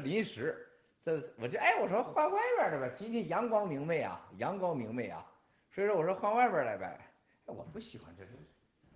[0.00, 0.68] 临时，
[1.04, 5.24] 这我就哎，我说换外边的吧，今天阳光明媚啊，阳光明媚啊，
[5.70, 7.00] 所以说我说换外边来呗。
[7.46, 8.30] 哎，我不喜欢这这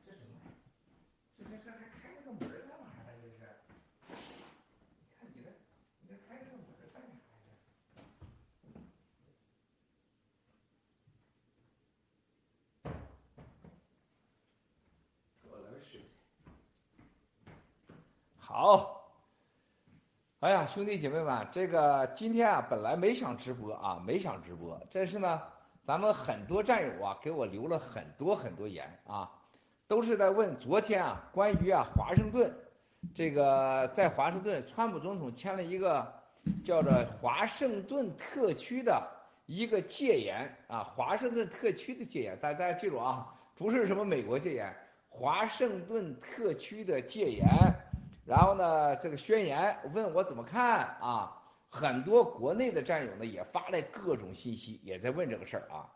[0.07, 0.35] 这什么？
[1.39, 3.13] 这这这还开了个门干嘛呢？
[3.23, 3.47] 这是？
[5.01, 5.49] 你看你这，
[6.01, 7.07] 你这开这个门干啥
[7.47, 7.53] 呀？
[15.43, 16.03] 喝点水。
[18.39, 19.04] 好。
[20.45, 25.41] 哎呀，兄弟姐妹们，这个今天啊，本来没想直播啊，没想直播，但是呢，
[25.83, 29.31] 咱们很多战友啊，给我留了很多很多言啊，
[29.89, 32.55] 都是在问昨天啊，关于啊华盛顿，
[33.15, 36.13] 这个在华盛顿，川普总统签了一个
[36.63, 36.93] 叫做
[37.23, 39.03] 华盛顿特区的
[39.47, 44.77] 一个戒严啊，华盛顿特区的戒严，大家记住啊，不是什么美国戒严，
[45.09, 47.49] 华盛顿特区的戒严。
[48.27, 51.41] 然后呢，这个宣言问我怎么看啊？
[51.69, 55.91] 很多国内的战友呢也发来各种信息，也在问这个事儿啊。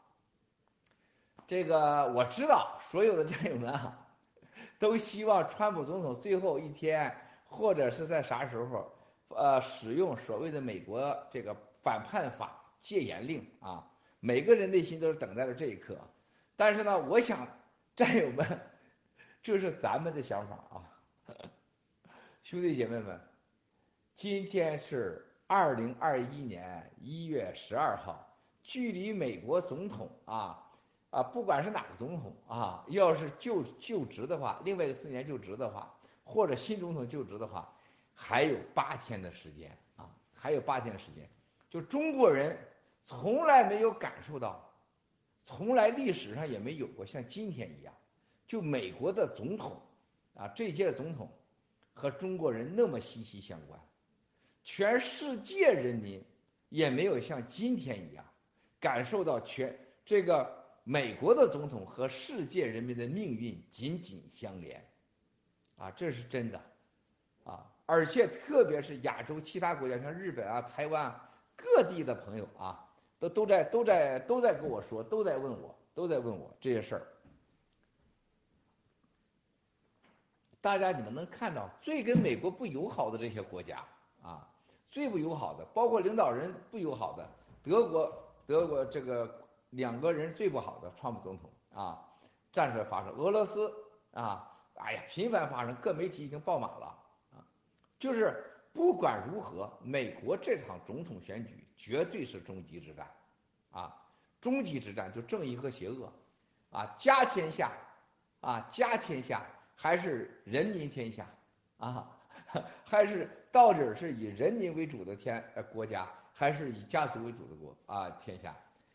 [1.46, 3.96] 这个我知道，所有的战友们啊，
[4.78, 8.92] 都希望川普总统最后一天或者是在啥时候，
[9.28, 13.88] 呃，使用所谓的美国这个反叛法戒严令啊。
[14.20, 15.96] 每个人内心都是等待着这一刻。
[16.56, 17.46] 但是呢，我想
[17.94, 18.60] 战友们，
[19.42, 20.87] 这是咱们的想法啊。
[22.48, 23.20] 兄弟姐妹们，
[24.14, 28.26] 今天是二零二一年一月十二号，
[28.62, 30.66] 距离美国总统啊
[31.10, 37.70] 啊，不管是哪个总统啊，要是就就职的话，另外一个四年就职的话，或者新总统就职的话，
[38.14, 41.28] 还有八天的时间啊，还有八天的时间。
[41.68, 42.56] 就中国人
[43.04, 44.72] 从来没有感受到，
[45.44, 47.92] 从来历史上也没有过像今天一样，
[48.46, 49.78] 就美国的总统
[50.34, 51.30] 啊，这届的总统。
[51.98, 53.80] 和中国人那么息息相关，
[54.62, 56.22] 全世界人民
[56.68, 58.24] 也没有像今天一样
[58.78, 64.88] 感受到全这个美国的总统和世界人民的命运紧紧相连，
[65.76, 66.62] 啊，这是真的，
[67.42, 72.88] 啊，而且特别是亚洲其他国家，像日本啊、台湾啊各地的朋友啊，
[73.18, 77.06] 都都在都在都在跟我说，都在问我，都在问我这些事儿。
[80.60, 83.84] 大家你们能看到最跟美国不友好的这些国家
[84.22, 84.46] 啊，
[84.88, 87.24] 最不友好的，包括领导人不友好的，
[87.62, 88.12] 德国
[88.44, 92.04] 德国这个两个人最不好的，川普总统啊，
[92.50, 93.72] 战事发生，俄罗斯
[94.12, 96.86] 啊，哎呀，频繁发生，各媒体已经爆满了
[97.32, 97.38] 啊，
[97.96, 103.08] 就是不管如何，美国这场总统选举绝对是终极之战
[103.70, 103.94] 啊，
[104.40, 106.12] 终极之战就正义和邪恶
[106.72, 107.70] 啊，家天下
[108.40, 109.46] 啊，家天下。
[109.80, 111.24] 还是人民天下
[111.76, 112.10] 啊，
[112.84, 118.52] 还是到底是以人民为主的天呃国家，还是以家族为主的国啊天下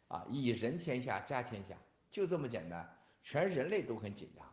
[0.09, 1.73] 啊以人天下家天下
[2.09, 2.85] 就这么简单，
[3.21, 4.45] 全人类都很紧张。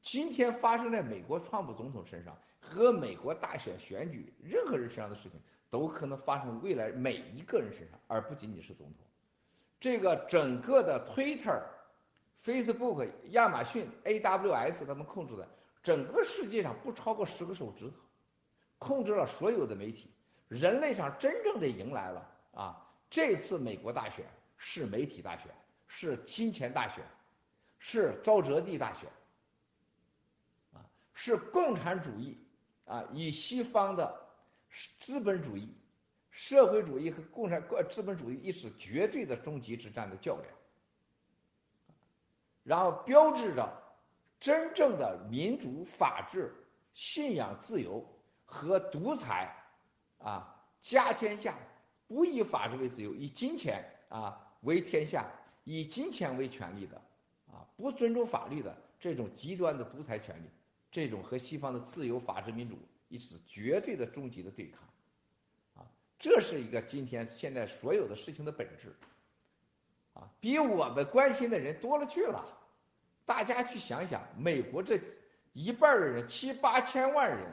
[0.00, 5.38] 今天发生在美国川普总统身上和美国大选选举任何人身上的事情，
[5.68, 9.04] 都可能发生未来每一个人身上，而不仅仅是总统。
[9.78, 11.60] 这个整个的 Twitter、
[12.42, 15.46] Facebook、亚马逊、AWS 他们控制的。
[15.86, 17.96] 整个世界上不超过十个手指头，
[18.76, 20.10] 控制了所有的媒体。
[20.48, 22.90] 人类上真正的迎来了啊！
[23.08, 24.26] 这次美国大选
[24.56, 25.48] 是媒体大选，
[25.86, 27.04] 是金钱大选，
[27.78, 29.08] 是沼泽地大选，
[30.72, 30.82] 啊，
[31.14, 32.36] 是共产主义
[32.84, 34.26] 啊，以西方的
[34.98, 35.72] 资本主义、
[36.32, 40.52] 社会主义和共产资本主义一是绝对的终极之战的较量，
[42.64, 43.85] 然后标志着。
[44.38, 46.54] 真正的民主、法治、
[46.92, 48.06] 信仰自由
[48.44, 49.54] 和独裁，
[50.18, 51.56] 啊，家天下，
[52.06, 55.26] 不以法治为自由，以金钱啊为天下，
[55.64, 56.96] 以金钱为权利的，
[57.50, 60.48] 啊，不尊重法律的这种极端的独裁权利，
[60.90, 62.76] 这种和西方的自由、法治、民主
[63.08, 65.86] 一是绝对的终极的对抗，啊，
[66.18, 68.94] 这是一个今天现在所有的事情的本质，
[70.12, 72.55] 啊，比我们关心的人多了去了。
[73.26, 74.98] 大家去想想，美国这
[75.52, 77.46] 一半的人，七八千万人，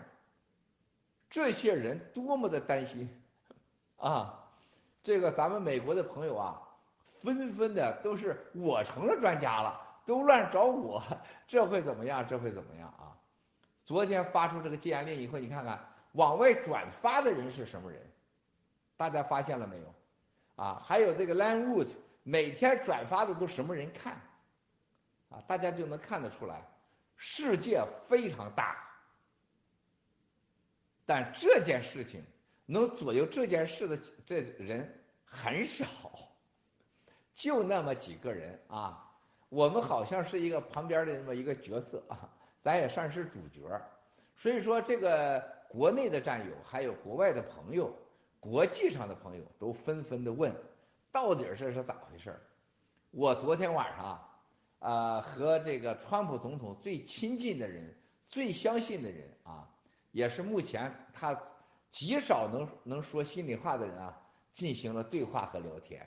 [1.30, 3.10] 这些人多么的担心
[3.98, 4.40] 啊！
[5.04, 6.62] 这个咱们美国的朋友啊，
[7.22, 11.04] 纷纷的都是我成了专家了，都乱找我，
[11.48, 12.26] 这会怎么样？
[12.26, 13.18] 这会怎么样啊？
[13.84, 15.84] 昨天发出这个戒严令以后，你看看
[16.14, 18.00] 往外转发的人是什么人？
[18.96, 19.94] 大家发现了没有？
[20.56, 21.88] 啊，还有这个 Lane Wood
[22.22, 24.22] 每天转发的都什么人看？
[25.34, 26.62] 啊，大家就能看得出来，
[27.18, 28.78] 世界非常大，
[31.06, 32.24] 但这件事情
[32.66, 35.86] 能左右这件事的这人很少，
[37.34, 39.10] 就那么几个人啊。
[39.50, 42.28] 我们好像是一个旁边的那么一个角色啊，
[42.60, 43.62] 咱也算是主角。
[44.36, 45.40] 所以说，这个
[45.70, 47.96] 国内的战友，还有国外的朋友，
[48.40, 50.52] 国际上的朋友，都纷纷的问，
[51.12, 52.36] 到底这是咋回事？
[53.12, 54.33] 我昨天晚上啊
[54.84, 57.98] 啊，和这个川普总统最亲近的人、
[58.28, 59.70] 最相信的人啊，
[60.12, 61.42] 也是目前他
[61.90, 64.22] 极少能能说心里话的人啊，
[64.52, 66.06] 进行了对话和聊天。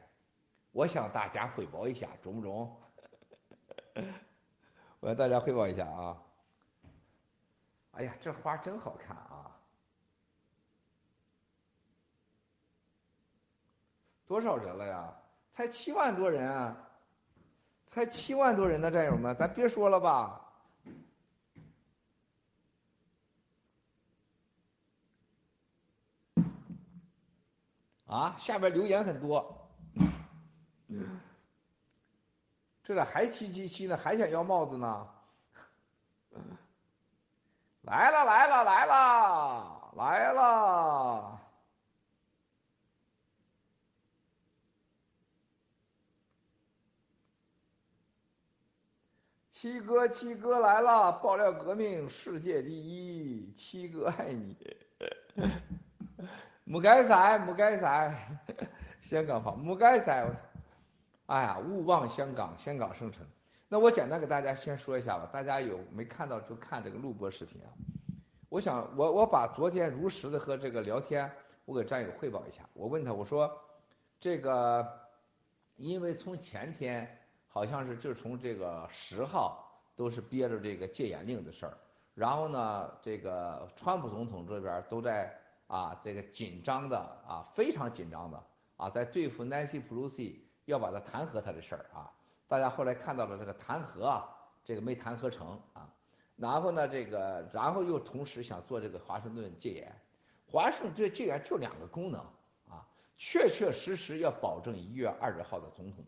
[0.73, 2.82] 我向大家汇报一下，中不中？
[5.00, 6.23] 我向大家汇报一下啊。
[7.93, 9.58] 哎呀，这花真好看啊！
[14.26, 15.17] 多少人了呀？
[15.50, 16.86] 才七万多人啊！
[17.97, 20.43] 才七万多人的战友们，咱别说了吧。
[28.05, 29.67] 啊，下边留言很多。
[32.83, 33.97] 这咋还七七七呢？
[33.97, 35.09] 还想要帽子呢？
[37.81, 41.36] 来了来了来了来了！
[49.58, 51.12] 七哥七哥来了！
[51.12, 54.55] 爆料革命世界第一，七哥爱你。
[56.64, 58.14] 木该塞木该仔，
[59.00, 60.31] 香港方木该仔。
[61.25, 63.26] 哎呀，勿忘香港，香港圣城。
[63.67, 67.73] 那我简单给大家先说一下吧，大家有没看到就看这个录播视频啊。
[68.50, 71.32] 我想我我把昨天如实的和这个聊天，
[71.64, 72.62] 我给战友汇报一下。
[72.75, 73.50] 我问他我说，
[74.20, 74.87] 这个
[75.76, 77.25] 因为从前天
[77.56, 79.67] 好像是就从这个十号
[79.97, 81.79] 都是憋着这个戒严令的事儿，
[82.14, 85.35] 然后呢，这个川普总统这边都在
[85.67, 88.44] 啊这个紧张的啊非常紧张的
[88.76, 90.35] 啊在对付 Nancy Pelosi
[90.67, 92.12] 要把他弹劾他的事儿啊。
[92.47, 94.29] 大家后来看到了这个弹劾啊，
[94.62, 95.88] 这个没弹劾成啊，
[96.37, 100.00] 然后呢，这个然后又同时想做这个华盛顿戒严，
[100.47, 102.20] 华盛顿戒严就两个功能
[102.69, 102.87] 啊，
[103.17, 106.05] 确确实实要保证一月二十号的总统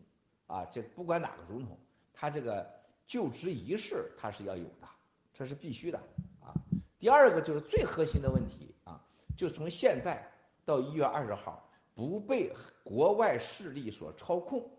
[0.49, 1.77] 啊，这不管哪个总统，
[2.13, 2.69] 他这个
[3.07, 4.89] 就职仪式他是要有的，
[5.33, 5.97] 这是必须的
[6.41, 6.51] 啊。
[6.99, 8.99] 第二个就是最核心的问题啊，
[9.37, 10.29] 就从现在
[10.65, 12.53] 到一月二十号不被
[12.83, 14.69] 国外势力所操控。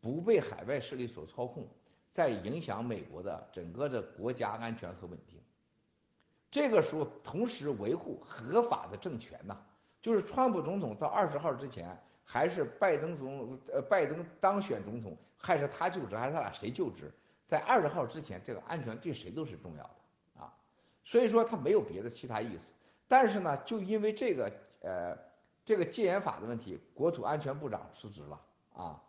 [0.00, 1.66] 不被海外势力所操控，
[2.12, 5.40] 在影响美国的整个的国家安全和稳定。
[6.52, 9.58] 这个时候，同时维护合法的政权呐，
[10.00, 17.10] 就是川普总统到二十号之前，还是拜登总呃拜登当选总统，还是他就职，还是他俩谁就职，
[17.46, 20.52] 在二十号之前，这个安全对谁都是重要的啊。
[21.04, 22.74] 所以说他没有别的其他意思。
[23.08, 24.52] 但是呢，就因为这个
[24.82, 25.16] 呃
[25.64, 28.38] 这个戒严法的问题，国土安全部长辞职了
[28.74, 29.02] 啊。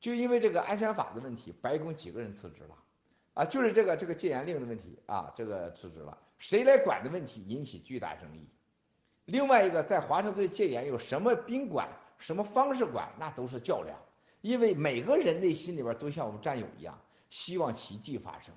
[0.00, 2.76] 就因为这个安全法的问题，白宫几个人辞职了，
[3.34, 8.48] 啊，就是这个这个戒严令的问题啊，这个辞职了，谁来管的问题引起巨大争议。
[9.26, 11.88] 另外一个，在华盛顿戒严有什么宾馆，
[12.18, 13.98] 什么方式管，那都是较量，
[14.40, 17.00] 因为每个人内心里边都像我们战友一样，
[17.30, 18.54] 希望奇迹发生，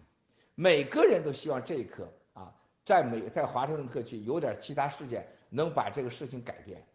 [0.56, 2.54] 每个人都希望这一刻啊，
[2.86, 6.86] 在美在华盛顿特区有点其他事件能把这个事情改变。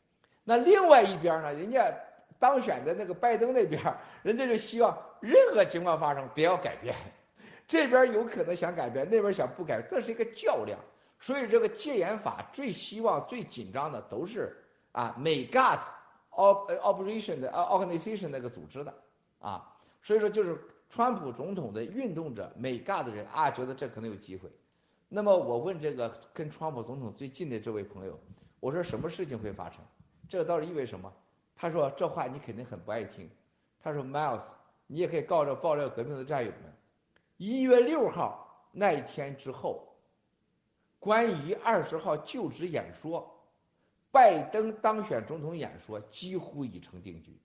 [0.45, 1.95] 那另外一边呢，人家。
[2.39, 3.81] 当选的那个拜登那边，
[4.25, 6.97] 人家就希望任何情况发生，不要改变。
[7.69, 10.81] 这边有可能想改变，那边想不改，这是一个较量。
[11.21, 14.57] 所以这个戒严法最希望、最紧张的都是
[14.91, 15.45] 啊，美
[16.33, 18.95] GOT operation 的 organization 那个组织的
[19.39, 19.77] 啊。
[20.03, 24.51] 所以说就是川普总统的运动者，美 g 的人啊，觉得这可能有机会。
[25.09, 28.19] 那么我问这个跟川普总统最近的这位朋友，
[28.61, 29.79] 我说什么事情会发生？
[30.29, 31.13] 这个到底意味什么？
[31.55, 33.31] 他说这话你肯定很不爱听。
[33.81, 34.45] 他说，Miles，
[34.87, 36.73] 你也可以告诉爆料革命的战友们，
[37.37, 39.95] 一月六号那一天之后，
[40.99, 43.32] 关于二十号就职演说，
[44.13, 47.37] 拜登当选总统演说几乎已成定局，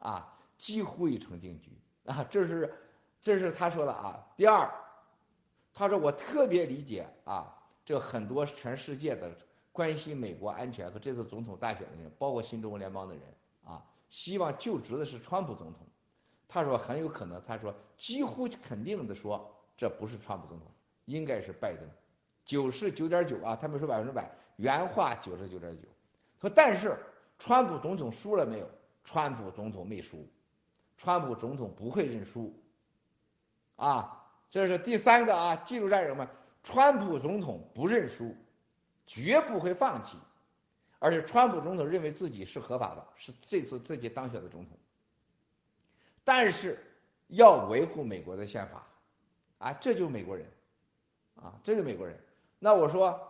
[0.00, 1.70] 啊，几乎已成定局
[2.04, 2.74] 啊，这是
[3.22, 4.26] 这是他说的啊。
[4.36, 4.68] 第二，
[5.72, 7.54] 他说我特别理解啊，
[7.84, 9.30] 这很多全世界的。
[9.72, 13.22] 关心美国安全和这次总统大选的人，包括新中国联邦的人
[13.64, 13.80] 啊，
[14.10, 15.86] 希望就职的是川普总统。
[16.48, 20.66] 他说很有可能，他说几乎肯定的说，这不是川普总统，
[21.04, 21.88] 应该是拜登。
[22.44, 24.28] 九十九点九啊，他没说百分之百，
[24.60, 25.88] 原话九十九点九。
[26.40, 26.98] 说但是
[27.38, 28.70] 川普总统输了没有？
[29.02, 30.28] 川普总统没输，
[30.96, 32.54] 川普总统不会认输。
[33.76, 36.28] 啊，这是第三个啊，记住战友们，
[36.62, 38.36] 川普总统不认输。
[39.06, 40.16] 绝不会放弃，
[41.00, 44.78] 而且川普总统认为自己是合法的，是这次自己当选的总统，
[46.22, 46.78] 但是
[47.26, 48.86] 要维护美国的宪法，
[49.58, 50.46] 啊，这就是美国人，
[51.42, 52.16] 啊，这个美国人。
[52.60, 53.29] 那我说，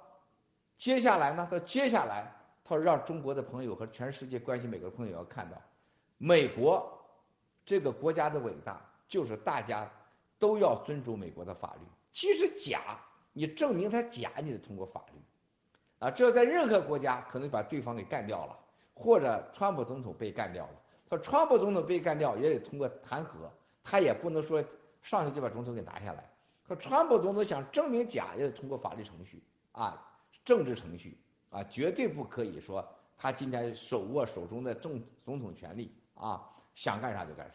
[0.81, 1.47] 接下来呢？
[1.51, 2.33] 他接下来，
[2.65, 5.61] 他说让中国的朋友和全世界关心美国的朋友要看到，
[6.17, 6.91] 美国
[7.67, 9.87] 这个国家的伟大，就是大家
[10.39, 11.81] 都要尊重美国的法律。
[12.13, 12.99] 即使假，
[13.35, 15.21] 你证明它假，你得通过法律。
[15.99, 18.59] 啊，这在任何国家可能把对方给干掉了，
[18.95, 20.73] 或者川普总统被干掉了。
[21.11, 23.33] 他说川普总统被干掉也得通过弹劾，
[23.85, 24.65] 他也不能说
[25.03, 26.25] 上去就把总统给拿下来。
[26.67, 30.10] 说川普总统想证明假也得通过法律程序啊，
[30.51, 31.17] 政治程序
[31.51, 32.85] 啊，绝对不可以说
[33.17, 37.55] 他今天手握手中的政总统权力啊，想干啥就干啥。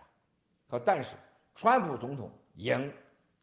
[0.69, 1.17] 说但是
[1.55, 2.93] 川普总统赢，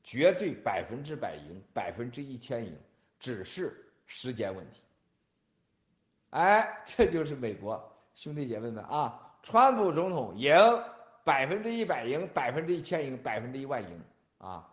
[0.03, 2.75] 绝对百分之百赢，百分之一千赢，
[3.19, 4.81] 只是时间问题。
[6.31, 9.37] 哎，这就是美国兄弟姐妹们啊！
[9.43, 10.57] 川普总统赢
[11.25, 14.01] 百分之一百赢，百分之一千赢，百分之一万赢
[14.39, 14.67] 啊！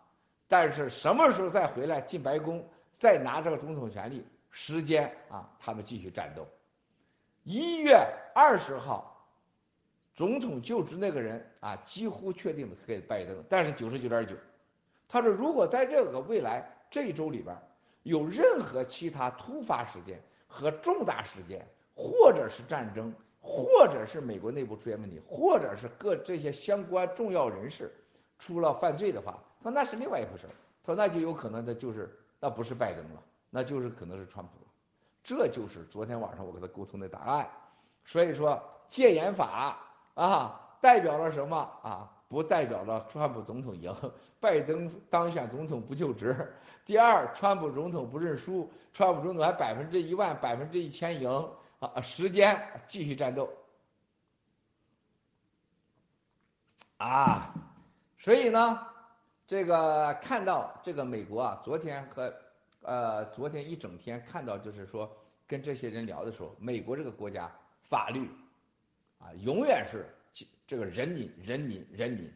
[0.48, 4.24] 但是什么时候再回来进白宫，再拿这个总统权力？
[4.50, 6.46] 时间啊，他们继续战斗。
[7.44, 7.96] 一月
[8.34, 9.26] 二十号，
[10.14, 14.34] 总统就职那个人啊，几乎确定的给拜登，但是九十九点九。
[15.08, 17.56] 他说，如果在这个未来这一周里边
[18.02, 27.90] 有任何其他突发事件，和重大事件，或者是战争，或者是美国内部出现问题，或者是各这些相关重要人士
[28.38, 30.46] 出了犯罪的话，他说那是另外一回事
[30.84, 34.52] 他说那就有可能的就是那不是拜登了，那就是可能是川普。
[35.22, 37.50] 这就是昨天晚上我跟他沟通的答案。
[38.04, 39.76] 所以说戒严法
[40.14, 42.10] 啊，代表了什么啊？
[42.28, 43.92] 不代表了川普总统赢，
[44.38, 46.54] 拜登当选总统不就职。
[46.86, 52.00] 第二，川普总统不认输，川普总统还百分之一万、百分之一千赢啊！
[52.00, 53.52] 时间继续战斗
[56.98, 57.52] 啊！
[58.16, 58.86] 所以呢，
[59.48, 62.32] 这个看到这个美国啊，昨天和
[62.82, 65.10] 呃昨天一整天看到，就是说
[65.46, 67.50] 跟这些人聊的时候，美国这个国家
[67.82, 68.28] 法律
[69.18, 70.06] 啊，永远是。
[70.66, 72.32] 这个人民，人民，人民，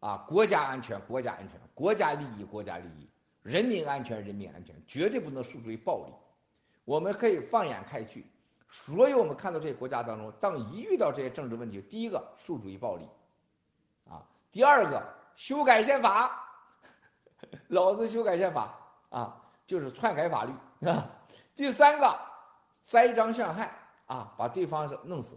[0.00, 3.06] 啊，国家安全，国家安全，国家利益，国家利益，
[3.42, 6.14] 人民安全，人民安全，绝对不能诉诸于暴力。
[6.86, 8.24] 我们可以放眼开去，
[8.70, 13.06] 所有我们看到这些国家当中，当一遇到这些政治问题，第一个诉诸于暴力，
[14.08, 16.48] 啊，第二个修改宪法，
[17.68, 18.74] 老子修改宪法
[19.10, 20.52] 啊，就是篡改法律
[20.88, 21.10] 啊，
[21.54, 22.18] 第三个
[22.82, 23.72] 栽赃陷害
[24.06, 25.36] 啊，把对方弄死。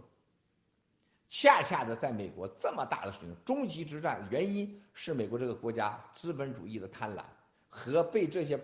[1.32, 7.22] 恰恰的，在美国这么大的事情，终极之战，原因是美国这个国家资本主义的贪婪
[7.68, 8.60] 和被这些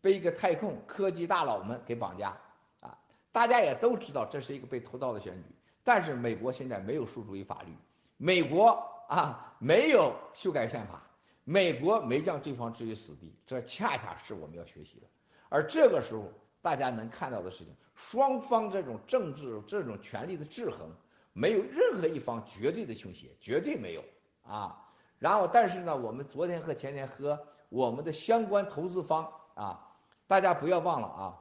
[0.00, 2.34] 被一个太空科技大佬们给绑架
[2.80, 2.96] 啊！
[3.32, 5.54] 大家也都知道这是一个被偷盗的选举，
[5.84, 7.76] 但是美国现在没有诉诸于法律，
[8.16, 8.70] 美国
[9.08, 11.02] 啊没有修改宪法，
[11.48, 15.06] 美国没将对方置于死地，这恰恰是我们要学习的。
[15.48, 16.24] 而这个时候，
[16.60, 20.90] 大家能看到的事情，双方这种政治这种权力的制衡。
[21.38, 24.02] 没有任何一方绝对的倾斜，绝对没有
[24.42, 24.90] 啊。
[25.18, 27.38] 然后，但是呢，我们昨天和前天和
[27.68, 29.86] 我们的相关投资方啊，
[30.26, 31.38] 大家不要忘了啊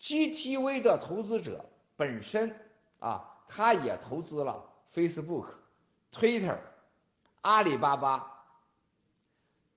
[0.00, 2.58] ，GTV 的投资者本身
[2.98, 5.46] 啊，他也投资了 Facebook、
[6.10, 6.56] Twitter、
[7.42, 8.35] 阿里巴巴，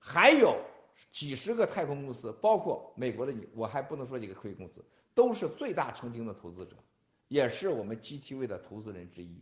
[0.00, 0.56] 还有
[1.12, 6.74] 几十个太空公司，包括美国的你，我还不能说几个科技公司，都是最大曾经的投资者。
[7.28, 9.40] 也是我们 GTV 的投资人之一，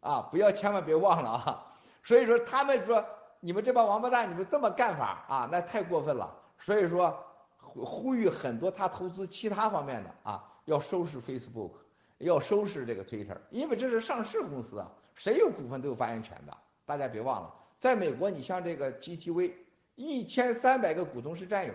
[0.00, 1.72] 啊，不要千万别忘了啊！
[2.02, 3.02] 所以说他们说
[3.40, 6.36] 你们这帮王八蛋，你们这么干法啊，那太过分了。
[6.58, 7.18] 所以说
[7.58, 11.70] 呼吁很多他投资其他方面的啊，要收拾 Facebook，
[12.18, 16.54] 要收拾这个 Twitter，因为这是上市公司啊，谁有股份都有发言权的。
[16.84, 17.54] 大家别忘了，
[17.84, 19.52] 在美国，你像这个 GTV，
[19.94, 21.74] 一千三百个股东是战友，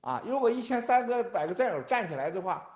[0.00, 2.70] 啊，如果一千三个百个战友站起来的话。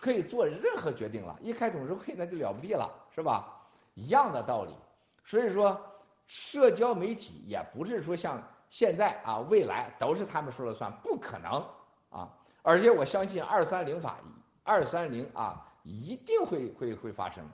[0.00, 3.66] 可以做任何决定了，一开董事会那就了不地了，是吧？
[3.94, 4.72] 一样的道理。
[5.24, 5.78] 所以说，
[6.26, 11.66] 社交媒体也不是说像现在啊，未来都是他们说了算，不可能
[12.08, 12.32] 啊。
[12.62, 14.20] 而且我相信二三零法，
[14.62, 17.46] 二三零啊，一定会会会发生。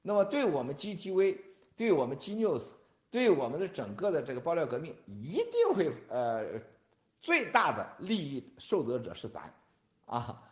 [0.00, 1.38] 那么对我们 GTV，
[1.76, 2.64] 对我们 G News，
[3.12, 6.44] 对我们的整个的这个爆料革命，一定会呃
[7.20, 9.42] 最大的利益受得者是咱
[10.06, 10.42] 啊。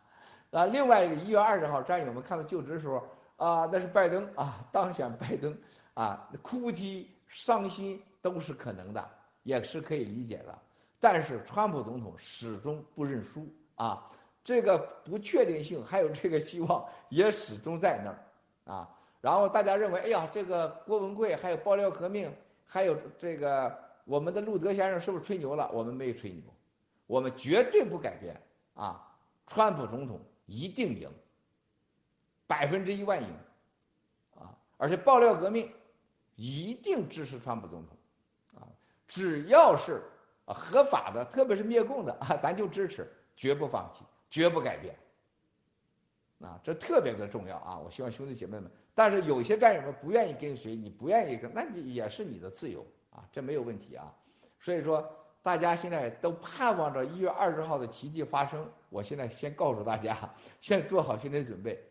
[0.51, 3.03] 啊，另外一个一月二十号，战友们看到就职的时候
[3.37, 5.57] 啊，那是拜登啊当选拜登
[5.95, 9.09] 啊，哭啼伤心都是可能的，
[9.43, 10.59] 也是可以理解的。
[10.99, 14.11] 但是川普总统始终不认输啊，
[14.45, 18.91] 这个不确定性还有这个希望也始终在那儿啊。
[19.23, 22.35] 然后大家认为，哎呀，这个郭文贵还有爆料革命，
[22.73, 25.69] 还有这个我们的路德先生是不是吹牛了？
[25.73, 26.45] 我们没吹牛，
[27.09, 28.41] 我们绝对不改变
[28.75, 29.05] 啊！
[29.45, 31.11] 川普总统一定赢，
[32.47, 33.29] 百分之一万赢
[34.37, 34.57] 啊！
[34.77, 35.69] 而且爆料革命
[36.37, 37.97] 一定支持川普总统
[38.61, 38.63] 啊！
[39.09, 40.01] 只要是
[40.47, 44.97] 合法的，特别是灭共的啊，咱就支持，绝不放弃，绝不改变
[46.43, 46.59] 啊！
[46.65, 47.79] 这特别的重要啊！
[47.79, 48.71] 我希望兄弟姐妹们。
[48.95, 54.13] 但是有些战友们不愿意跟随，你不愿意跟，那你也是你的自由啊，这没有问题啊。
[54.59, 55.07] 所以说，
[55.43, 58.69] 大家现在都盼望着一月二十号的奇迹发生。
[58.89, 60.17] 我现在先告诉大家，
[60.61, 61.83] 先做好心理准备。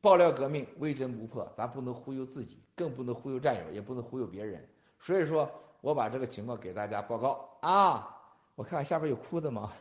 [0.00, 4.68] 爆料革命微针不破，咱不能忽悠自己，更不能忽悠战友，也不能忽悠别人。
[5.00, 8.14] 所以说我把这个情况给大家报告啊。
[8.54, 9.72] 我看看下边有哭的吗？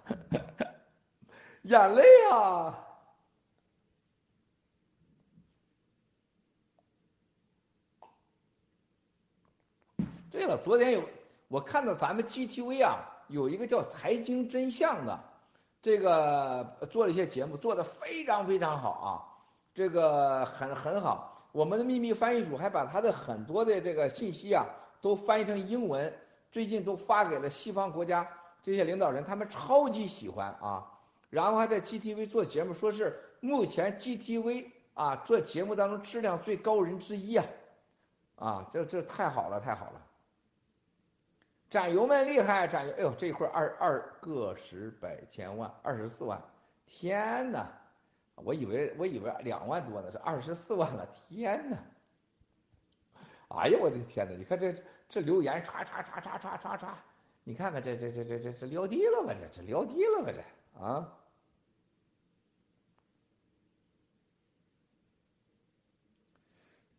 [1.63, 2.86] 眼泪啊！
[10.37, 11.01] 对了，昨天有
[11.47, 15.19] 我看到咱们 GTV 啊，有一个叫财经真相的，
[15.81, 19.07] 这个做了一些节目，做的非常非常好啊，
[19.73, 21.49] 这个很很好。
[21.51, 24.63] 我们的秘密翻译组还把他的很多的这个信息啊，
[25.01, 26.13] 都翻译成英文，
[26.51, 28.27] 最近都发给了西方国家
[28.61, 30.85] 这些领导人，他们超级喜欢啊。
[31.31, 37.45] 然后还在 GTV 做节目，说是目前 GTV 啊做节目当中质量最高人之一啊，
[38.35, 40.01] 啊，这这太好了，太好了。
[41.69, 46.41] 战友们厉害，战友，哎呦，这一块二二个十百千万，二十四万，
[46.85, 47.67] 天哪！
[48.35, 51.77] 我以为我以为两万多呢，是二十四万了，天哪！
[53.49, 54.35] 哎呀，我的天哪！
[54.35, 54.73] 你看这
[55.09, 56.93] 这留言唰唰唰唰唰唰唰，
[57.43, 59.33] 你看看这这这这这这撂地了吧？
[59.33, 60.31] 这这撂地了吧？
[60.31, 61.13] 这啊！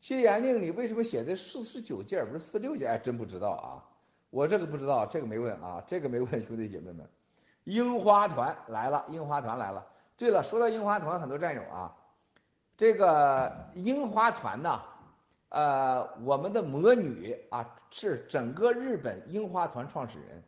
[0.00, 3.00] 戒严令里为什么写的四十九件不是四六件？
[3.02, 3.84] 真不知道啊。
[4.30, 7.08] 我这个不知道，这个没问啊，这个没问兄弟姐妹们。
[7.64, 9.86] 樱花团来了，樱花团来了。
[10.16, 11.94] 对了，说到樱花团，很多战友啊，
[12.76, 14.82] 这个樱花团呢，
[15.50, 20.42] 呃，我们的魔女啊是整个日本樱花团创始人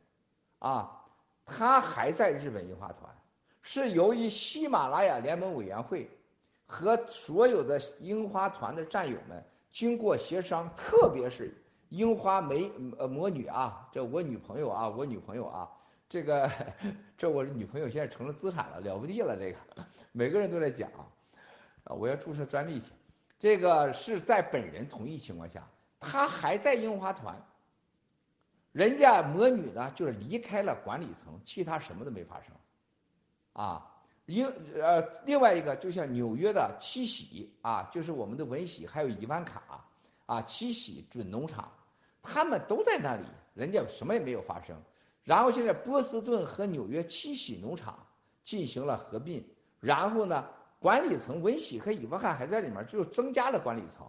[0.58, 1.04] 啊，
[1.46, 3.14] 她还在日本樱花团，
[3.62, 6.10] 是由于喜马拉雅联盟委员会
[6.66, 11.54] 和所有的樱花团的战友们经过协商，特别是。
[11.90, 15.68] 樱花梅呃魔女啊，这我女朋友啊，我女朋友啊，
[16.08, 16.50] 这个
[17.18, 19.58] 这我女朋友现在成了资产了，了不地了，这个
[20.12, 20.88] 每个人都在讲
[21.84, 22.92] 啊，我要注册专利去。
[23.40, 27.42] 这个是在本人同意情况下，他还在樱花团，
[28.70, 32.54] 人家魔女呢就是离开了管理层，其他什么都没发生
[33.52, 33.86] 啊。
[34.26, 34.46] 樱
[34.80, 39.84] 呃另外一个就像纽约的七喜啊，就是我们的文喜还有伊万卡
[40.26, 41.72] 啊，七喜准农场。
[42.22, 44.76] 他们都在那里，人家什么也没有发生。
[45.24, 48.06] 然后现在波士顿和纽约七喜农场
[48.42, 49.44] 进行了合并，
[49.78, 54.06] 然后呢，管理层文喜和伊万汉还在里面，就增加了管理层。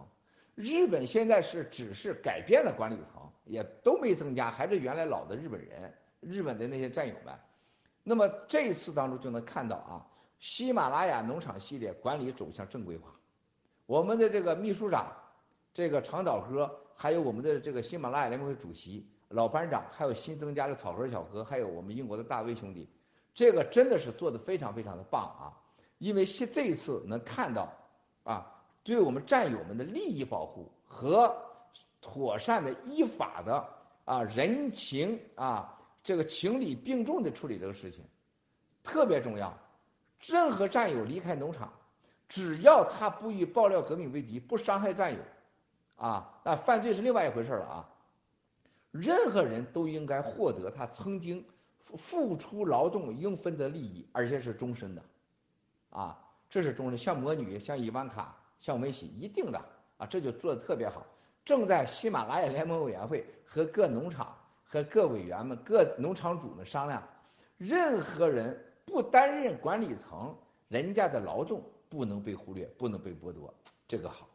[0.54, 7.34] 日本现在是只是改变了管理层，也都没增加，还是原来老的日本人，日本的那些战友们。
[8.02, 10.06] 那么这一次当中就能看到啊，
[10.38, 13.10] 喜马拉雅农场系列管理走向正规化，
[13.86, 15.12] 我们的这个秘书长，
[15.72, 16.81] 这个长岛哥。
[16.94, 22.88] 还有我们的这个喜马拉雅联盟会主席老班长，还有新增加的草根小哥，还有我们英国的大卫兄弟，
[23.34, 25.42] 这个真的是做的非常非常的棒啊！
[25.98, 27.72] 因为现这一次能看到
[28.24, 31.34] 啊，对我们战友们的利益保护和
[32.00, 33.68] 妥善的依法的
[34.04, 38.04] 啊人情啊这个情理并重的处理这个事情，
[38.82, 39.56] 特别重要。
[40.20, 41.72] 任何战友离开农场，
[42.28, 45.20] 只要他不与爆料革命为敌，不伤害战友。
[46.02, 47.88] 啊，那犯罪是另外一回事了啊！
[48.90, 51.46] 任何人都应该获得他曾经
[51.78, 55.02] 付出劳动应分的利益，而且是终身的，
[55.90, 56.18] 啊，
[56.50, 56.98] 这是终身。
[56.98, 59.64] 像魔女，像伊万卡，像梅西，一定的
[59.96, 61.06] 啊，这就做的特别好。
[61.44, 67.00] 正在喜马拉雅联盟委员会和各农场和各委员们、各农场主们商量，
[67.58, 70.36] 任何人不担任管理层，
[70.66, 73.54] 人家的劳动不能被忽略，不能被剥夺，
[73.86, 74.28] 这个好，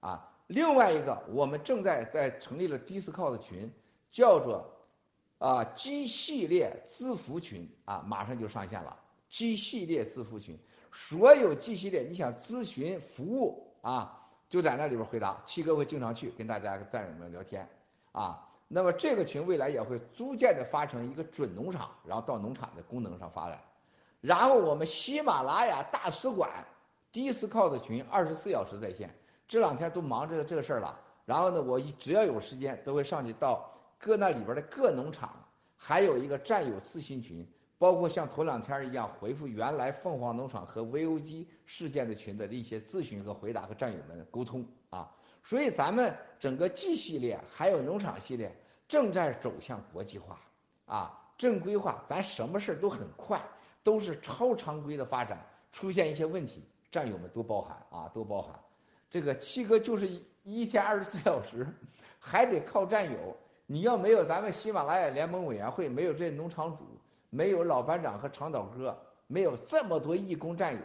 [0.00, 0.34] 啊。
[0.48, 3.72] 另外一个，我们正在在成立了 Discord 群，
[4.10, 4.74] 叫做
[5.38, 8.98] 啊 G 系列字符群啊，马上就上线了。
[9.28, 10.58] G 系列字符群，
[10.90, 15.42] 所有 G 系列你想咨询服务啊，就在那里边回答。
[15.44, 17.68] 七哥会经常去跟大家战友们聊天
[18.12, 18.48] 啊。
[18.68, 23.62] 那么这个群未来也会逐渐的发成一个准农场，然后到农场的功能上发展。
[24.22, 26.64] 然后我们喜马拉雅大使馆
[27.12, 29.14] Discord 群二十四小时在线，
[29.48, 31.00] 这两天都忙着这个事儿了。
[31.24, 35.44] 然后呢，我只要有时间都会上去到各那里边的各农场，
[35.76, 37.44] 还有一个战友咨询群，
[37.78, 45.10] 包括像头两天一样回复原来凤凰农场和 VOG 事件的群的一些咨询和回答和战友们沟通啊。
[45.42, 48.54] 所以咱们整个 G 系列还有农场系列
[48.86, 50.38] 正在走向国际化
[50.86, 53.42] 啊，正规化，咱什么事都很快。
[53.84, 58.54] 都是超常规的发展，出现一些问题，战友们多包涵啊，多包涵。
[59.10, 60.08] 这个七哥就是
[60.44, 61.66] 一天二十四小时，
[62.18, 63.36] 还得靠战友。
[63.66, 66.84] 你要没有咱们喜马拉雅联盟委员会，没有这农场主，
[67.30, 70.80] 没有老班长和长岛哥，没有这么多义工战友，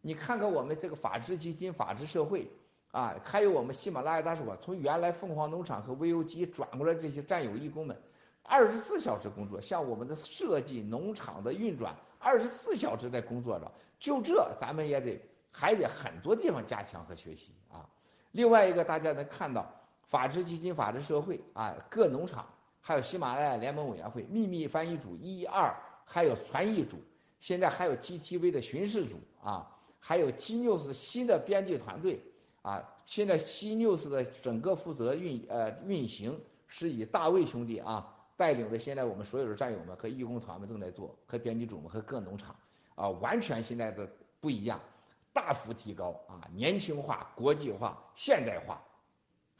[0.00, 2.48] 你看看我们这个法治基金、法治社会
[2.92, 7.96] 啊，还有我们喜马拉雅大使馆，从原来凤凰农场和 VUG 转过来这些战友义工们，
[8.44, 11.96] 二十四小时工作，像我们的设计、农场的运转。
[12.24, 15.20] 二十四小时在工作着，就这咱们也得
[15.52, 17.88] 还得很多地方加强和学习啊。
[18.32, 19.70] 另外一个大家能看到，
[20.02, 22.46] 法治基金、法治社会啊，各农场，
[22.80, 26.96] 还有喜马拉雅联盟委员会、秘密翻译组一二，还有传译组，
[27.38, 32.22] 现在还有 GTV 的巡视组啊，还有 G News 新的编辑团队
[32.62, 32.88] 啊。
[33.06, 38.16] 现在 G News 的整个负责运呃运行是以大卫兄弟啊。
[38.34, 42.56] 带领的现在我们所有的战友们和义工团们正在做，和编辑组们和各农场
[42.96, 44.10] 啊，完全现在的
[44.40, 44.80] 不一样，
[45.32, 48.82] 大幅提高啊，年轻化、国际化、现代化，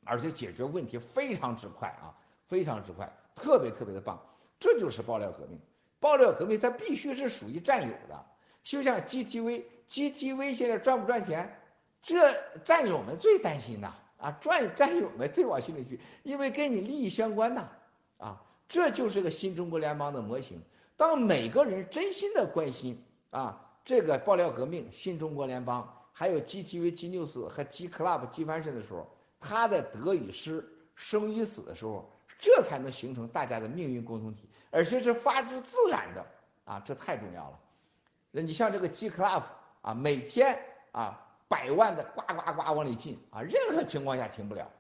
[0.05, 2.15] 而且解决问题非常之快啊，
[2.47, 4.21] 非常之快，特别特别的棒。
[4.61, 5.59] 这就是爆料革命，
[5.99, 8.25] 爆料革命它必须是属于战友的，
[8.63, 11.59] 就像 GTV，GTV 现在赚不赚钱，
[12.03, 17.69] 这战友们最担心呐啊，赚战友们最往心里去，因为跟你利益相关呐
[18.19, 18.43] 啊。
[18.69, 20.63] 这就是个新中国联邦的模型。
[20.97, 29.09] 当每个人真心的关心啊，这个爆料革命、新中国联邦，还有 GTV、G News 和 G Club、G 翻身的时候，
[29.41, 30.65] 他的得与失、
[30.95, 36.27] 生与死的时候，这才能形成大家的命运共同体，而且是发自自然的
[36.65, 37.59] 啊，这太重要了。
[38.31, 39.43] 那你像这个 G Club
[39.83, 40.59] 啊，每天
[40.93, 44.71] 啊百万的呱呱呱往里进啊，任何情况下停不了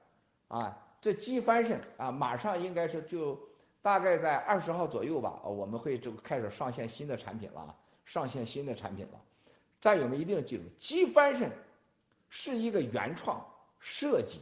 [0.48, 0.78] 啊。
[1.00, 3.38] 这 G 翻身啊，马上应该是就。
[3.84, 7.74] 大概在二十号左右吧，我们会就开始上线新的产品了，
[8.12, 9.22] 上线新的产品了。
[9.81, 11.51] 战友们一定要记住，机翻身
[12.29, 13.46] 是一个原创
[13.81, 14.40] 设计，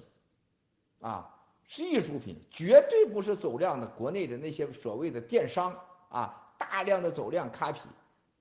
[1.01, 5.79] 啊，是艺术品，绝对不是走量的国内的那些所谓的电商
[6.09, 7.79] 啊，大量的走量 copy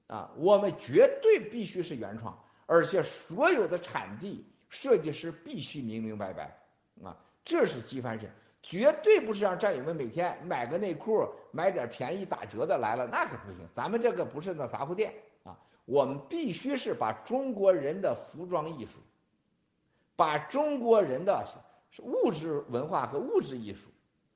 [0.07, 6.59] 啊，我们绝对必须是原创，而且所有的产地设计师必须明明白白
[7.03, 7.15] 啊，
[7.45, 8.33] 这是机翻身。
[8.61, 13.65] 绝对不是让战友们每天买个内裤，买点便宜打折的来了，那可不行。
[13.73, 18.99] 咱们这个不是那杂货店啊，我们必须是把中国人的服装艺术，
[20.17, 21.45] 把中国人的
[22.03, 23.87] 物质文化和物质艺术、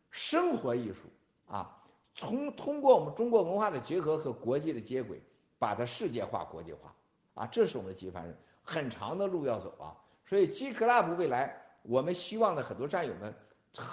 [0.09, 1.01] 生活艺术
[1.47, 1.77] 啊，
[2.15, 5.21] 从通过我们中国文化的结合和国际的接轨，
[5.59, 6.95] 把它世界化、国际化
[7.33, 9.97] 啊，这是我们的机翻人，很长的路要走啊。
[10.25, 13.35] 所以 G Club 未来，我们希望的很多战友们。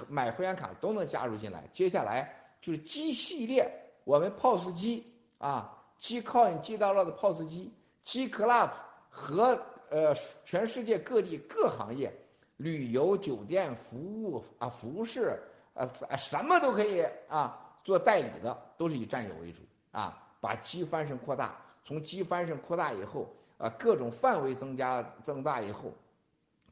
[0.09, 1.69] 买会员卡都能加入进来。
[1.73, 3.71] 接下来就是机系列，
[4.05, 8.71] 我们 POS 机啊，机 coin 机到了的 POS 机，机 club
[9.09, 10.15] 和呃
[10.45, 12.13] 全世界各地各行业，
[12.57, 15.43] 旅游、酒店服务啊，服饰
[15.75, 19.61] 啊，什么都可以啊，做代理的都是以战友为主
[19.93, 25.95] 啊，把机翻身扩大，从机翻身扩大以后啊，各种范围增加增大以后。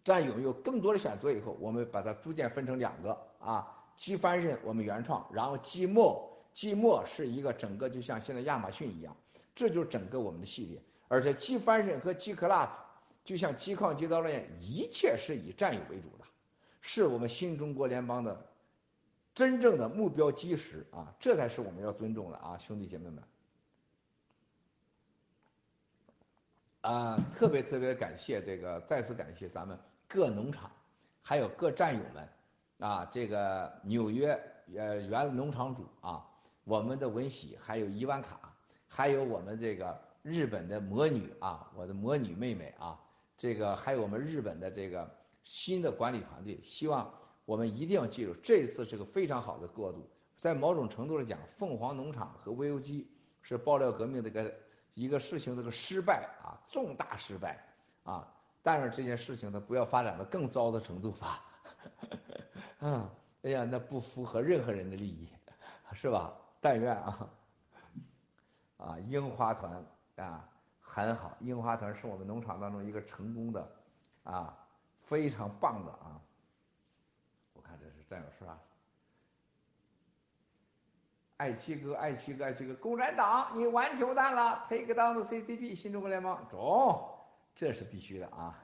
[0.08, 9.14] 战友有更多的选择以后，我们把它逐渐分成两个啊，机翻身我们原创，然后机墨，机墨是一个整个就像现在亚马逊一样，
[9.54, 12.70] 这就是整个我们的系列，而且机翻身和机 club
[13.22, 16.24] 就像机抗机刀链，一切是以战友为主的，
[16.80, 18.46] 是我们新中国联邦的
[19.34, 23.22] 真正的目标基石啊，这才是我们要尊重的啊，兄弟姐妹们。
[26.80, 29.78] 啊，特别特别感谢这个，再次感谢咱们。
[30.08, 30.70] 各农场，
[31.20, 32.28] 还有各战友们
[32.78, 34.32] 啊，这个纽约
[34.74, 36.26] 呃原农场主啊，
[36.64, 38.40] 我们的文喜，还有伊万卡，
[38.88, 42.98] 还有我们这个日本的魔女啊，我的魔女妹妹啊，
[43.36, 45.08] 这个还有我们日本的这个
[45.44, 47.12] 新的管理团队，希望
[47.44, 50.08] 我们一定要记住，这次是个非常好的过渡，
[50.40, 53.04] 在某种程度上讲，凤凰农场和 VOG
[53.42, 54.54] 是爆料革命的一个
[54.94, 57.62] 一个事情这个失败啊，重大失败
[58.04, 58.26] 啊。
[58.62, 61.44] 但是这件事情呢不要发展到更糟的程度吧？
[62.80, 63.10] 啊，
[63.42, 65.28] 哎呀，那不符合任何人的利益，
[65.92, 66.32] 是吧？
[66.60, 67.30] 但愿啊，
[68.78, 69.84] 啊，樱花团
[70.16, 70.48] 啊，
[70.80, 71.36] 很好。
[71.40, 73.70] 樱花团是我们农场当中一个成功的
[74.24, 74.56] 啊，
[75.02, 76.20] 非常棒的啊。
[77.54, 78.58] 我看这是战友是吧？
[81.36, 87.17] 爱七哥，爱七哥，爱七哥，共产党，你完球蛋了，take down the CCP，新中国联邦，中，
[87.58, 88.56] 这是必须的啊。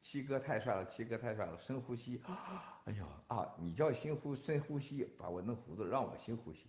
[0.00, 2.22] 七哥太帅了，七哥太帅了，深呼吸，
[2.84, 6.68] 哎呦啊，你叫深呼深呼吸，把我弄胡子，让我深呼吸。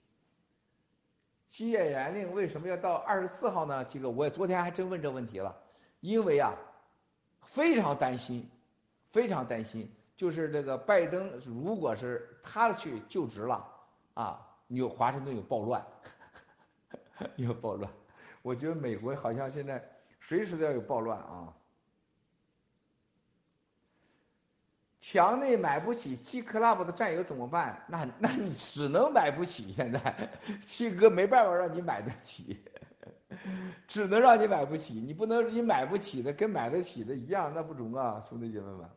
[1.50, 3.86] 戒严令为什么要到二十四号呢？
[3.86, 5.56] 七哥，我昨天还真问这问题了，
[6.00, 6.52] 因为啊，
[7.44, 8.50] 非常担心，
[9.12, 13.72] 非常担心，就是这个拜登如果是他去就职了。
[14.16, 15.86] 啊，有华盛顿有暴乱，
[17.38, 17.94] 有暴乱，
[18.42, 19.88] 我觉得美国好像现在
[20.28, 21.54] 随时都要有暴乱啊。
[25.00, 27.86] 墙内买不起七 club 的战友怎么办？
[27.88, 30.30] 那那你只能买不起，现在
[30.62, 32.62] 七哥没办法让你买得起，
[33.88, 38.90] 只能让你买不起，你不能你买不起的跟买得起的一样，那不中啊，兄弟姐妹们。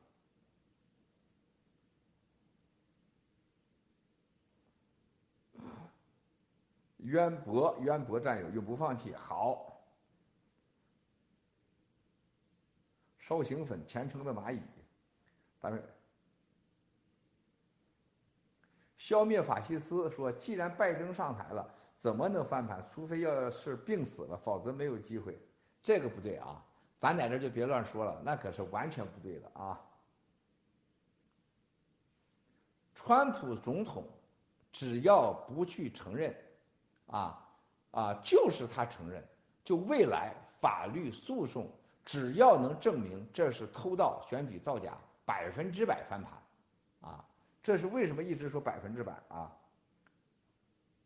[6.96, 9.14] 渊博，渊博战友永不放弃。
[9.14, 9.69] 好，
[13.30, 14.60] 绍兴粉，虔诚的蚂蚁，
[15.60, 15.80] 咱们
[18.98, 20.10] 消灭法西斯。
[20.10, 22.84] 说，既然拜登上台了，怎么能翻盘？
[22.88, 25.38] 除非要是病死了，否则没有机会。
[25.80, 26.60] 这个不对啊，
[26.98, 29.80] 咱在这就别乱说了，那可是完全不对的啊。
[32.96, 34.04] 川普总统
[34.72, 36.34] 只要不去承认。
[37.06, 37.46] 啊
[37.92, 39.24] 啊，就是他承认，
[39.64, 41.70] 就未来法律诉讼，
[42.10, 46.32] 只要能证明这是偷盗、选举造假，百分之百翻盘，
[47.08, 47.24] 啊，
[47.62, 49.52] 这是为什么一直说百分之百啊？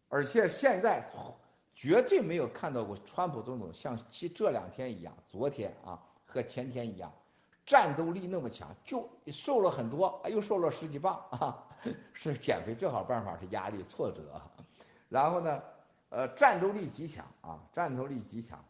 [0.09, 1.07] 而且现在
[1.75, 7.13] 绝对没有看到过川普总统像其这两天一样，昨天啊和前天一样，
[7.67, 11.67] 战斗力那么强，就瘦了很多，又瘦了十几磅啊，
[12.15, 14.41] 是减肥最好办法是压力挫折，
[15.11, 15.63] 然后呢？
[16.09, 18.65] 呃，战斗力极强啊，战斗力极强。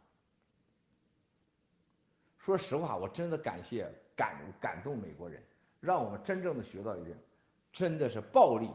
[2.44, 5.42] 说实话，我真的感谢感感动美国人，
[5.80, 7.16] 让我们真正的学到一点，
[7.72, 8.70] 真的是暴力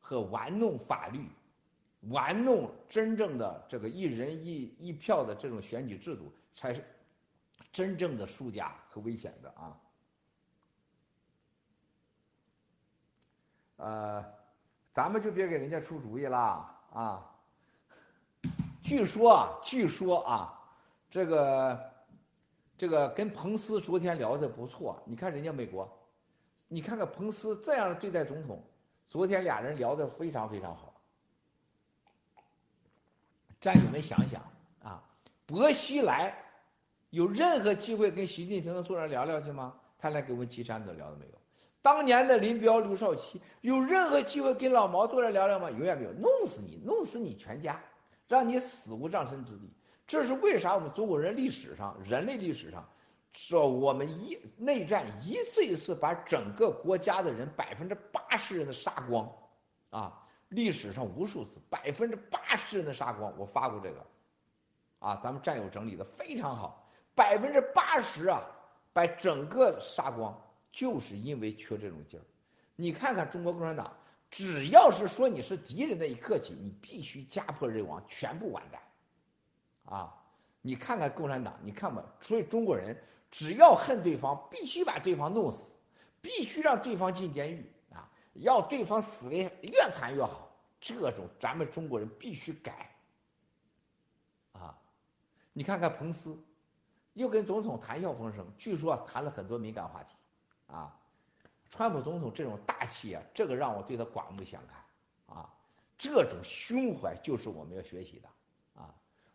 [0.00, 1.28] 和玩弄法律，
[2.08, 6.82] 玩弄真正的这个一人一一票的这种选举制度，才是
[7.70, 9.76] 真正的输家和危险的啊。
[13.76, 14.24] 呃，
[14.94, 17.30] 咱们就别给人家出主意啦啊。
[18.82, 20.58] 据说啊，据说啊，
[21.10, 21.89] 这个
[22.80, 25.02] 这个跟彭斯昨天聊的不错。
[25.04, 25.86] 你看人家美国，
[26.66, 28.64] 你看看彭斯这样对待总统，
[29.06, 30.94] 昨天俩人聊的非常非常好。
[33.60, 34.50] 战友们想想
[34.82, 35.04] 啊，
[35.44, 36.34] 薄熙来
[37.10, 39.74] 有任何机会跟习近平坐那聊聊去吗？
[39.98, 41.32] 他来跟我们岐山的聊了没有？
[41.82, 45.70] 当年的林彪、刘少奇有任何机会跟老毛坐那聊聊吗？
[45.70, 47.78] 永远没有，弄死你，弄死你全家。
[48.26, 49.68] 让你死无葬身之地，
[50.10, 50.74] 这是为啥？
[50.74, 52.88] 我们中国人历史上、人类历史上，
[53.32, 59.30] 说我们一内战一次一次把整个国家的人百分之八十人的杀光，
[59.90, 64.04] 啊，历史上无数次百分之八十人的杀光，我发过这个，
[64.98, 68.42] 啊，咱们战友整理的非常好，百分之八十啊，
[68.92, 70.42] 把整个杀光，
[70.72, 72.24] 就是因为缺这种劲儿。
[72.74, 73.92] 你看看中国共产党。
[74.32, 78.80] 只要是说你是敌人那一刻起，你必须家破人亡，全部完蛋，
[79.90, 80.14] 啊！
[80.62, 85.72] 你看看共产党，你看吧，所以中国人只要恨对方，必须把对方弄死，
[86.22, 88.08] 必须让对方进监狱啊！
[88.34, 90.48] 要对方死的越惨越好，
[90.80, 92.94] 这种咱们中国人必须改
[94.52, 94.78] 啊！
[95.52, 96.38] 你看看彭斯，
[97.14, 100.14] 又跟总统谈笑风生，据说谈了很多敏感话题
[100.68, 100.96] 啊。
[101.70, 105.52] 川普总统这种大气啊，这个让我对他刮目相看啊！
[105.98, 108.28] 这种胸怀就是我们要学习的！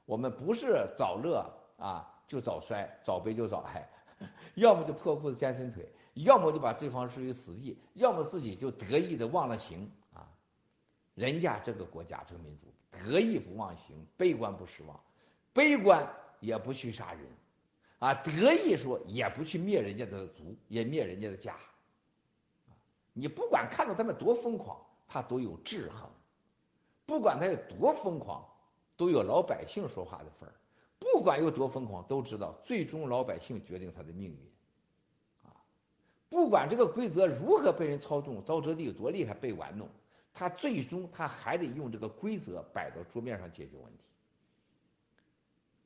[0.06, 1.46] 我们不是早乐
[1.78, 3.88] 啊就早衰，早悲就早哀，
[4.56, 10.28] 要么就破裤子先伸腿，要么就把对方置于死地，要么自己就得意的忘了形啊！
[11.16, 15.00] 人家这个国家这个民族得意不忘形，悲观不失望，
[15.54, 16.08] 悲观
[16.40, 17.22] 也不去杀人
[18.00, 21.56] 啊，得意说也不去灭人家的族，也灭人家的家。
[23.14, 26.10] 你不管看到他们多疯狂，他都有制衡；
[27.06, 28.46] 不管他有多疯狂，
[28.98, 30.54] 都有老百姓说话的份儿；
[31.00, 34.52] 不管有多疯狂，都知道最终老百姓决定他的命运。
[35.44, 35.52] 啊，
[36.30, 39.90] 不管这个规则如何被人操纵，沼泽地有多厉害被玩弄，
[40.34, 44.04] 他最终他还得用这个规则摆到桌面上解决问题。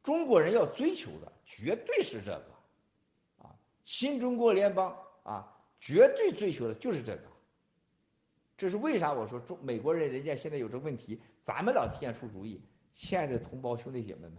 [0.03, 7.21] 中国人要追求的绝对是这个，啊，新中国联邦啊，绝对追求的就是这个。
[8.57, 9.13] 这是为啥？
[9.13, 12.61] 我说中美国人人家现在有这问题，咱们老提前出主意。
[12.93, 14.33] 亲爱的同胞兄弟姐妹们，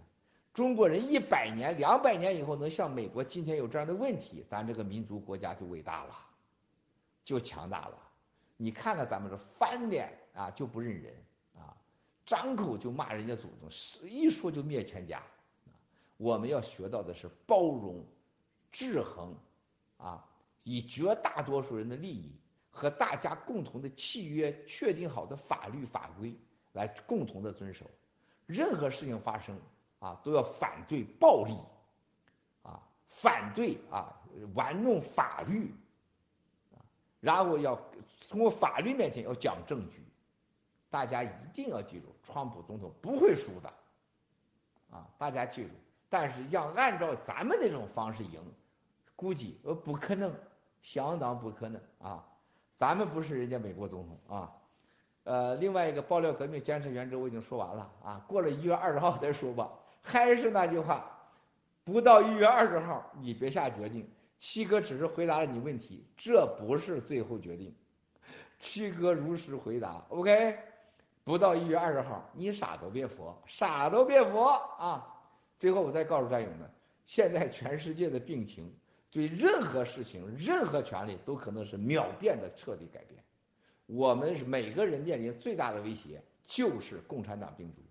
[0.53, 6.15] 中国人一百年、两百年以后能像美国今天有这样的问题，咱这个民族国家就伟大了，
[7.25, 7.97] 就强大了。
[8.57, 11.15] 你看看咱们这翻脸啊就不认人
[11.57, 11.77] 啊，
[12.27, 13.71] 张口就骂人家祖宗，
[14.09, 15.23] 一说就灭全家。
[16.17, 18.05] 我们要学到的是包容、
[18.71, 19.35] 制衡
[19.97, 20.25] 啊，
[20.63, 22.33] 以绝大多数人的利益。
[22.73, 26.33] 和大家共同的契约确定好的法律法规
[26.73, 27.85] 来共同的遵守，
[28.53, 29.57] 任何事情发生
[30.01, 31.57] 啊都要反对暴力，
[32.63, 34.13] 啊反对啊
[34.55, 35.73] 玩弄法律，
[36.73, 36.83] 啊
[37.21, 37.81] 然后要
[38.29, 40.03] 通过法律面前要讲证据，
[40.91, 43.73] 大家一定要记住，川普总统不会输的，
[44.91, 45.71] 啊大家记住，
[46.09, 48.43] 但是要按照咱们那种方式赢，
[49.15, 50.35] 估计呃不可能，
[50.81, 52.27] 相当不可能啊。
[52.79, 54.51] 咱们不是人家美国总统啊，
[55.31, 59.71] 呃，另外一个爆料革命坚持原则我已经说完了啊，过了一月二十号再说吧。
[60.03, 61.09] 还是那句话，
[61.85, 64.11] 不到一月二十号你别下决定。
[64.41, 67.73] 七哥只是回答了你问题，这不是最后决定。
[68.59, 70.59] 七哥如实回答，OK。
[71.23, 74.49] 不到一月二十号，你傻都别佛，傻都别佛
[74.81, 75.15] 啊。
[75.61, 76.69] 最后我再告诉战友们，
[77.07, 78.75] 现在全世界的病情。
[79.13, 83.23] 对任何事情、任何权利都可能是秒变的彻底改变。
[83.93, 87.83] 我们是每个人面临最大的威胁就是共产党病毒。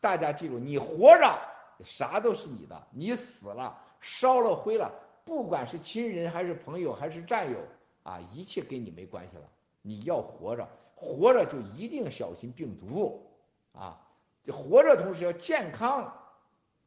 [0.00, 1.38] 大家记住，你活着
[1.84, 4.92] 啥都是你的；你死了、烧了灰了，
[5.24, 7.58] 不管是亲人还是朋友还是战友
[8.02, 9.44] 啊，一切跟你没关系了。
[9.82, 13.26] 你要活着，活着就一定小心病毒
[13.72, 14.00] 啊！
[14.48, 16.12] 活着同时要健康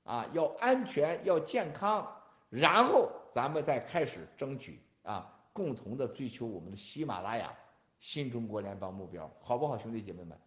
[0.03, 2.07] 啊，要安全，要健康，
[2.49, 3.11] 然后。
[3.33, 7.53] 咱们再开始争取啊，共同的追求我们的喜马拉雅
[7.99, 10.38] 新中国联邦目标，好不好，兄弟姐妹们？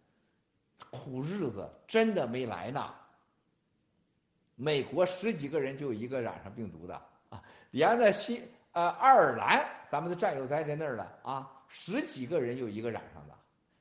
[0.89, 2.93] 苦日子真的没来呢。
[4.55, 13.35] 美国十几个人就有一个染上病毒的啊，连着新呃爱尔兰咱们的战友在在那儿了啊，十几个人有一个染上的，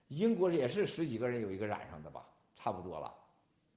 [0.09, 2.25] 英国也是十几个人有一个染上的吧，
[2.57, 3.15] 差不多了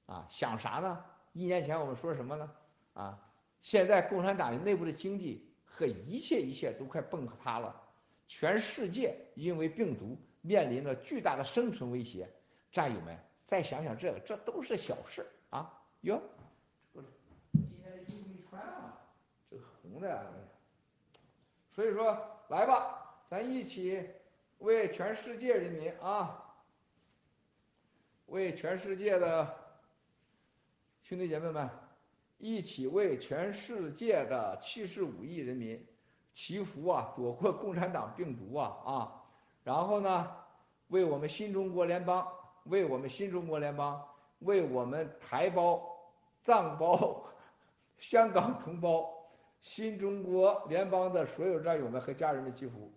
[0.06, 1.04] 啊，想啥呢？
[1.34, 2.52] 一年前我们说什么呢？
[2.94, 3.20] 啊？
[3.62, 7.82] 现在共产党内部的经济和一切一切都快崩塌了，
[8.28, 12.30] 全世界因为病毒面临着巨大的生存威胁。
[12.72, 15.82] 战友们，再想想这个，这都是小事啊！
[16.02, 16.22] 哟，
[16.92, 17.08] 不是，
[17.52, 18.98] 今天的衣服没穿啊，
[19.50, 20.34] 这个红的。
[21.72, 22.18] 所以说，
[22.50, 24.04] 来吧，咱一起
[24.58, 26.56] 为全世界人民啊，
[28.26, 29.56] 为全世界的
[31.04, 31.70] 兄弟姐妹们。
[32.40, 35.88] 一起为全世界的七十五亿人民
[36.34, 39.22] 祈福啊，躲过共产党病毒啊啊！
[39.64, 40.32] 然后呢，
[40.88, 42.28] 为我们新中国联邦，
[42.66, 44.04] 为我们新中国联邦，
[44.40, 45.82] 为我们台胞、
[46.42, 47.24] 藏胞、
[47.98, 49.10] 香港同胞、
[49.62, 52.92] 新中国联邦的所有战友们和家人们祈福。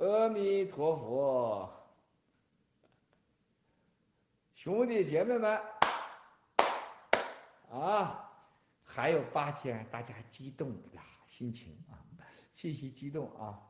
[0.00, 1.70] 阿弥陀佛，
[4.54, 5.60] 兄弟姐妹们，
[7.70, 8.32] 啊，
[8.82, 12.00] 还有八天，大家激动呀，心情啊，
[12.54, 13.60] 信息激动啊，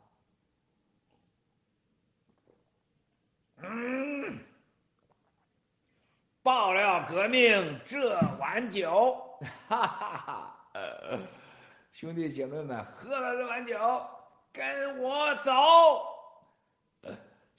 [3.57, 4.38] 嗯，
[6.44, 9.37] 爆料革命这碗酒，
[9.67, 10.57] 哈哈哈，
[11.90, 14.09] 兄弟姐妹们，喝了这碗酒，
[14.52, 16.10] 跟我走。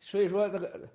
[0.00, 0.88] 所以说这个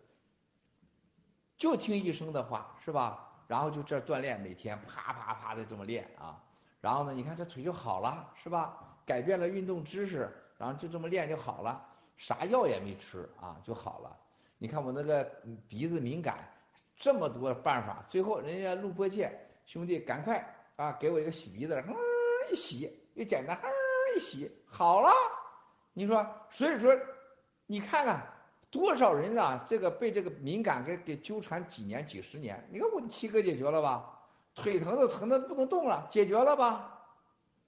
[1.57, 3.27] 就听医生的话，是吧？
[3.47, 6.41] 然后就这锻炼，每天啪啪啪的这么练啊，
[6.79, 8.97] 然后呢，你看这腿就好了，是吧？
[9.05, 11.85] 改变了运动知识，然后就这么练就好了，
[12.15, 14.17] 啥药也没吃啊，就好了。
[14.57, 15.23] 你看我那个
[15.67, 16.47] 鼻子敏感，
[16.95, 21.93] 这么多办法，最后人家录播界兄弟赶快啊，给我一个洗鼻子，哼
[22.51, 23.67] 一洗，又简单，哼
[24.15, 25.11] 一洗好了。
[25.93, 26.97] 你说，所以说
[27.65, 28.30] 你看看
[28.71, 34.17] 多少人啊，这个被这个敏感给给纠缠几年几十年，你看我七哥解决了吧？
[34.55, 36.99] 腿疼都疼的不能动了，解决了吧？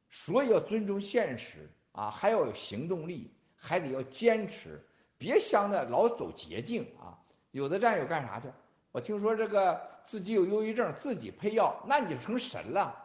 [0.09, 4.81] 所以要尊重现实啊，还要有行动力，还得要坚持。
[5.17, 7.19] 别想着老走捷径啊！
[7.51, 8.47] 有的战友干啥去？
[8.91, 12.95] 我听说这个自己有忧郁症，自己配药，那你就成神了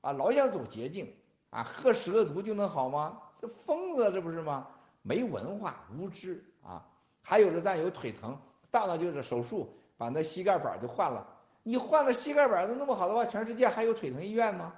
[0.00, 0.12] 啊！
[0.12, 1.14] 老想走捷径
[1.50, 3.20] 啊，喝蛇毒就能好吗？
[3.36, 4.68] 这疯子这不是吗？
[5.02, 6.84] 没文化，无知啊！
[7.28, 9.68] 还有的战友腿疼，到那就是手术，
[9.98, 11.26] 把那膝盖板就换了。
[11.62, 14.72] 你换了膝盖板都那么好的话，全世界还有腿疼医院吗？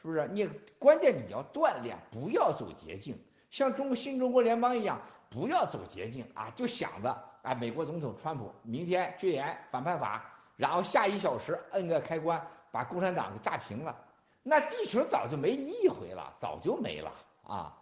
[0.00, 0.28] 是不是？
[0.28, 3.18] 你关键你要锻炼，不要走捷径，
[3.50, 5.00] 像中新中国联邦一样。
[5.30, 6.50] 不要走捷径啊！
[6.56, 10.24] 就想着啊，美国总统川普明天戒严反叛法，
[10.56, 13.94] 然后下一小时摁个开关把共产党给炸平了，
[14.42, 17.76] 那地球早就没一回了，早就没了啊！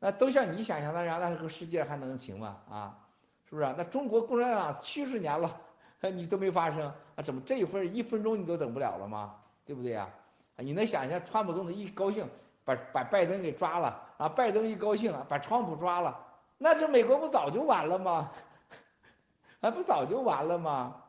[0.00, 2.56] 那都像你想象那样，那这个世界还能行吗？
[2.68, 2.98] 啊，
[3.48, 3.74] 是不是？
[3.76, 5.60] 那中国共产党七十年了，
[6.02, 9.36] 你都没发生，啊，怎么这一分一分钟你都等不了了吗？
[9.64, 10.08] 对不对呀？
[10.56, 12.28] 你能想象川普总统一高兴
[12.64, 14.28] 把把拜登给抓了啊？
[14.28, 16.26] 拜登一高兴啊把川普抓了？
[16.58, 18.30] 那这美国不早就完了吗？
[19.60, 21.02] 还不早就完了吗？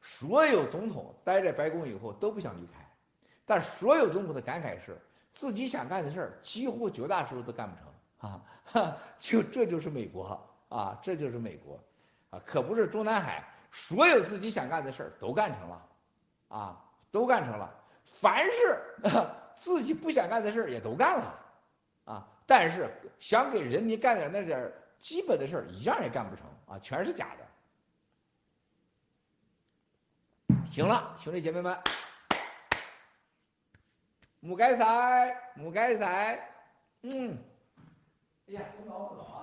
[0.00, 2.86] 所有总统待在白宫以后都不想离开，
[3.46, 5.00] 但所有总统的感慨是，
[5.32, 8.32] 自己想干的事儿几乎绝大多数都干不成
[8.74, 8.96] 啊！
[9.18, 10.40] 就这就是美国
[10.72, 11.78] 啊，这就是美国
[12.30, 15.86] 啊，可不是中南海，所有自己想干的事儿都干成了
[16.48, 17.70] 啊，都干成了，
[18.04, 18.80] 凡是
[19.54, 21.38] 自己不想干的事儿也都干了
[22.06, 22.26] 啊。
[22.46, 27.44] 但是想给人民干点那点基本的事儿，一样也干不成啊，全是假的。
[30.64, 31.76] 行了，兄弟姐妹们，
[34.40, 36.48] 母该塞，母该塞，
[37.02, 37.36] 嗯，
[38.48, 39.41] 哎呀，我脑渴啊。